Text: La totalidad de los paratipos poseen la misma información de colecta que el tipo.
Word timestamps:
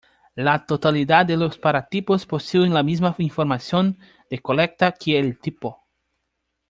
La 0.35 0.65
totalidad 0.65 1.27
de 1.27 1.37
los 1.37 1.59
paratipos 1.59 2.25
poseen 2.25 2.73
la 2.73 2.81
misma 2.81 3.13
información 3.19 3.99
de 4.31 4.39
colecta 4.39 4.93
que 4.93 5.19
el 5.19 5.37
tipo. 5.37 5.83